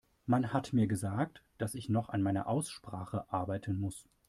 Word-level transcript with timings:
Man 0.25 0.51
hat 0.51 0.73
mir 0.73 0.87
gesagt, 0.87 1.43
dass 1.59 1.75
ich 1.75 1.87
noch 1.87 2.09
an 2.09 2.23
meiner 2.23 2.47
Aussprache 2.47 3.31
arbeiten 3.31 3.79
muss. 3.79 4.09